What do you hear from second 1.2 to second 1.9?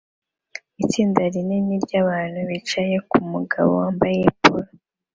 rinini